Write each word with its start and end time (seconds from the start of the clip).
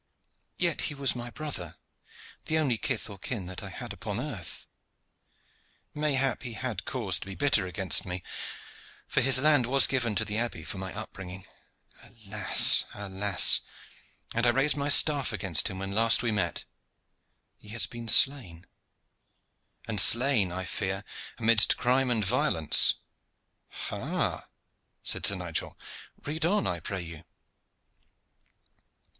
"Yet 0.57 0.81
he 0.89 0.95
was 0.95 1.15
my 1.15 1.29
brother 1.29 1.75
the 2.45 2.57
only 2.57 2.79
kith 2.79 3.07
or 3.07 3.19
kin 3.19 3.45
that 3.45 3.61
I 3.61 3.69
had 3.69 3.93
upon 3.93 4.19
earth. 4.19 4.65
Mayhap 5.93 6.41
he 6.41 6.53
had 6.53 6.85
cause 6.85 7.19
to 7.19 7.25
be 7.27 7.35
bitter 7.35 7.67
against 7.67 8.03
me, 8.03 8.23
for 9.07 9.21
his 9.21 9.39
land 9.39 9.67
was 9.67 9.85
given 9.85 10.15
to 10.15 10.25
the 10.25 10.39
abbey 10.39 10.63
for 10.63 10.79
my 10.79 10.91
upbringing. 10.91 11.45
Alas! 12.01 12.83
alas! 12.95 13.61
and 14.33 14.47
I 14.47 14.49
raised 14.49 14.75
my 14.75 14.89
staff 14.89 15.31
against 15.31 15.67
him 15.67 15.77
when 15.77 15.91
last 15.91 16.23
we 16.23 16.31
met! 16.31 16.65
He 17.59 17.67
has 17.69 17.85
been 17.85 18.07
slain 18.07 18.65
and 19.87 20.01
slain, 20.01 20.51
I 20.51 20.65
fear, 20.65 21.03
amidst 21.37 21.77
crime 21.77 22.09
and 22.09 22.25
violence." 22.25 22.95
"Ha!" 23.69 24.47
said 25.03 25.27
Sir 25.27 25.35
Nigel. 25.35 25.77
"Read 26.23 26.43
on, 26.43 26.65
I 26.65 26.79
pray 26.79 27.01
you." 27.03 27.23